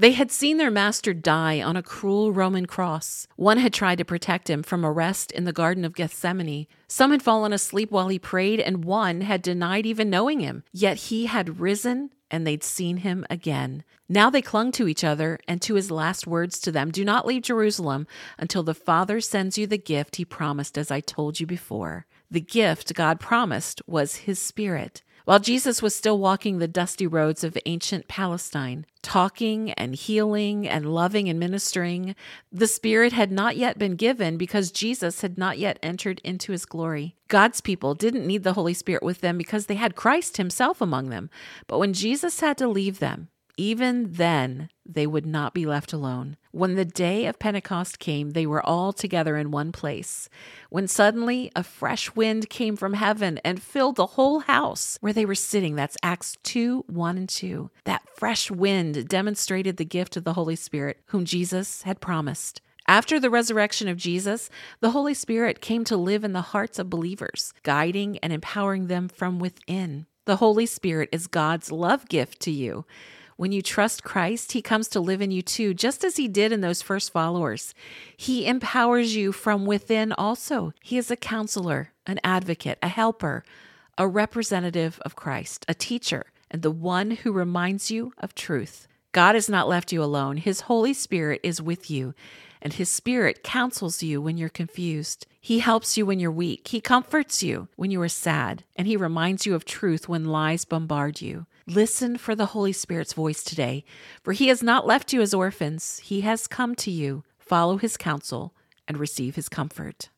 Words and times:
They 0.00 0.12
had 0.12 0.30
seen 0.30 0.56
their 0.56 0.70
master 0.70 1.12
die 1.12 1.60
on 1.60 1.76
a 1.76 1.82
cruel 1.82 2.32
Roman 2.32 2.64
cross. 2.64 3.28
One 3.36 3.58
had 3.58 3.74
tried 3.74 3.98
to 3.98 4.04
protect 4.06 4.48
him 4.48 4.62
from 4.62 4.82
arrest 4.82 5.30
in 5.30 5.44
the 5.44 5.52
Garden 5.52 5.84
of 5.84 5.94
Gethsemane. 5.94 6.66
Some 6.88 7.10
had 7.10 7.22
fallen 7.22 7.52
asleep 7.52 7.90
while 7.90 8.08
he 8.08 8.18
prayed, 8.18 8.60
and 8.60 8.82
one 8.82 9.20
had 9.20 9.42
denied 9.42 9.84
even 9.84 10.08
knowing 10.08 10.40
him. 10.40 10.64
Yet 10.72 10.96
he 10.96 11.26
had 11.26 11.60
risen 11.60 12.14
and 12.30 12.46
they'd 12.46 12.64
seen 12.64 12.98
him 12.98 13.26
again. 13.28 13.84
Now 14.08 14.30
they 14.30 14.40
clung 14.40 14.72
to 14.72 14.88
each 14.88 15.04
other 15.04 15.38
and 15.46 15.60
to 15.60 15.74
his 15.74 15.90
last 15.90 16.26
words 16.26 16.60
to 16.60 16.72
them 16.72 16.90
Do 16.90 17.04
not 17.04 17.26
leave 17.26 17.42
Jerusalem 17.42 18.06
until 18.38 18.62
the 18.62 18.72
Father 18.72 19.20
sends 19.20 19.58
you 19.58 19.66
the 19.66 19.76
gift 19.76 20.16
he 20.16 20.24
promised, 20.24 20.78
as 20.78 20.90
I 20.90 21.00
told 21.00 21.40
you 21.40 21.46
before. 21.46 22.06
The 22.30 22.40
gift 22.40 22.94
God 22.94 23.20
promised 23.20 23.82
was 23.86 24.16
his 24.16 24.38
Spirit. 24.38 25.02
While 25.30 25.38
Jesus 25.38 25.80
was 25.80 25.94
still 25.94 26.18
walking 26.18 26.58
the 26.58 26.66
dusty 26.66 27.06
roads 27.06 27.44
of 27.44 27.56
ancient 27.64 28.08
Palestine, 28.08 28.84
talking 29.00 29.70
and 29.74 29.94
healing 29.94 30.66
and 30.66 30.92
loving 30.92 31.28
and 31.28 31.38
ministering, 31.38 32.16
the 32.50 32.66
Spirit 32.66 33.12
had 33.12 33.30
not 33.30 33.56
yet 33.56 33.78
been 33.78 33.94
given 33.94 34.36
because 34.36 34.72
Jesus 34.72 35.20
had 35.20 35.38
not 35.38 35.56
yet 35.56 35.78
entered 35.84 36.20
into 36.24 36.50
his 36.50 36.66
glory. 36.66 37.14
God's 37.28 37.60
people 37.60 37.94
didn't 37.94 38.26
need 38.26 38.42
the 38.42 38.54
Holy 38.54 38.74
Spirit 38.74 39.04
with 39.04 39.20
them 39.20 39.38
because 39.38 39.66
they 39.66 39.76
had 39.76 39.94
Christ 39.94 40.36
himself 40.36 40.80
among 40.80 41.10
them. 41.10 41.30
But 41.68 41.78
when 41.78 41.92
Jesus 41.92 42.40
had 42.40 42.58
to 42.58 42.66
leave 42.66 42.98
them, 42.98 43.28
even 43.60 44.12
then, 44.12 44.70
they 44.86 45.06
would 45.06 45.26
not 45.26 45.52
be 45.52 45.66
left 45.66 45.92
alone. 45.92 46.38
When 46.50 46.76
the 46.76 46.84
day 46.86 47.26
of 47.26 47.38
Pentecost 47.38 47.98
came, 47.98 48.30
they 48.30 48.46
were 48.46 48.64
all 48.64 48.94
together 48.94 49.36
in 49.36 49.50
one 49.50 49.70
place. 49.70 50.30
When 50.70 50.88
suddenly 50.88 51.52
a 51.54 51.62
fresh 51.62 52.14
wind 52.14 52.48
came 52.48 52.74
from 52.74 52.94
heaven 52.94 53.38
and 53.44 53.62
filled 53.62 53.96
the 53.96 54.16
whole 54.16 54.38
house 54.38 54.96
where 55.02 55.12
they 55.12 55.26
were 55.26 55.34
sitting. 55.34 55.76
That's 55.76 55.98
Acts 56.02 56.38
2 56.42 56.86
1 56.88 57.18
and 57.18 57.28
2. 57.28 57.70
That 57.84 58.08
fresh 58.16 58.50
wind 58.50 59.06
demonstrated 59.06 59.76
the 59.76 59.84
gift 59.84 60.16
of 60.16 60.24
the 60.24 60.32
Holy 60.32 60.56
Spirit, 60.56 61.02
whom 61.08 61.26
Jesus 61.26 61.82
had 61.82 62.00
promised. 62.00 62.62
After 62.88 63.20
the 63.20 63.28
resurrection 63.28 63.88
of 63.88 63.98
Jesus, 63.98 64.48
the 64.80 64.92
Holy 64.92 65.12
Spirit 65.12 65.60
came 65.60 65.84
to 65.84 65.98
live 65.98 66.24
in 66.24 66.32
the 66.32 66.40
hearts 66.40 66.78
of 66.78 66.88
believers, 66.88 67.52
guiding 67.62 68.16
and 68.20 68.32
empowering 68.32 68.86
them 68.86 69.06
from 69.08 69.38
within. 69.38 70.06
The 70.24 70.36
Holy 70.36 70.64
Spirit 70.64 71.10
is 71.12 71.26
God's 71.26 71.70
love 71.70 72.08
gift 72.08 72.40
to 72.40 72.50
you. 72.50 72.86
When 73.40 73.52
you 73.52 73.62
trust 73.62 74.04
Christ, 74.04 74.52
He 74.52 74.60
comes 74.60 74.86
to 74.88 75.00
live 75.00 75.22
in 75.22 75.30
you 75.30 75.40
too, 75.40 75.72
just 75.72 76.04
as 76.04 76.18
He 76.18 76.28
did 76.28 76.52
in 76.52 76.60
those 76.60 76.82
first 76.82 77.10
followers. 77.10 77.72
He 78.14 78.46
empowers 78.46 79.16
you 79.16 79.32
from 79.32 79.64
within 79.64 80.12
also. 80.12 80.74
He 80.82 80.98
is 80.98 81.10
a 81.10 81.16
counselor, 81.16 81.90
an 82.06 82.20
advocate, 82.22 82.78
a 82.82 82.88
helper, 82.88 83.42
a 83.96 84.06
representative 84.06 85.00
of 85.06 85.16
Christ, 85.16 85.64
a 85.66 85.72
teacher, 85.72 86.26
and 86.50 86.60
the 86.60 86.70
one 86.70 87.12
who 87.12 87.32
reminds 87.32 87.90
you 87.90 88.12
of 88.18 88.34
truth. 88.34 88.86
God 89.12 89.34
has 89.34 89.48
not 89.48 89.66
left 89.66 89.90
you 89.90 90.04
alone. 90.04 90.36
His 90.36 90.60
Holy 90.60 90.92
Spirit 90.92 91.40
is 91.42 91.62
with 91.62 91.90
you, 91.90 92.12
and 92.60 92.74
His 92.74 92.90
Spirit 92.90 93.42
counsels 93.42 94.02
you 94.02 94.20
when 94.20 94.36
you're 94.36 94.50
confused. 94.50 95.26
He 95.40 95.60
helps 95.60 95.96
you 95.96 96.04
when 96.04 96.20
you're 96.20 96.30
weak. 96.30 96.68
He 96.68 96.82
comforts 96.82 97.42
you 97.42 97.68
when 97.76 97.90
you 97.90 98.02
are 98.02 98.08
sad, 98.08 98.64
and 98.76 98.86
He 98.86 98.98
reminds 98.98 99.46
you 99.46 99.54
of 99.54 99.64
truth 99.64 100.10
when 100.10 100.26
lies 100.26 100.66
bombard 100.66 101.22
you. 101.22 101.46
Listen 101.66 102.16
for 102.16 102.34
the 102.34 102.46
Holy 102.46 102.72
Spirit's 102.72 103.12
voice 103.12 103.44
today, 103.44 103.84
for 104.22 104.32
he 104.32 104.48
has 104.48 104.62
not 104.62 104.86
left 104.86 105.12
you 105.12 105.20
as 105.20 105.34
orphans. 105.34 106.00
He 106.02 106.22
has 106.22 106.46
come 106.46 106.74
to 106.76 106.90
you. 106.90 107.22
Follow 107.38 107.76
his 107.76 107.96
counsel 107.96 108.54
and 108.88 108.98
receive 108.98 109.36
his 109.36 109.48
comfort. 109.48 110.08